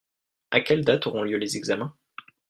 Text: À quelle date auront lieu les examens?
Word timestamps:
À 0.49 0.61
quelle 0.61 0.83
date 0.83 1.05
auront 1.05 1.21
lieu 1.21 1.37
les 1.37 1.57
examens? 1.57 1.95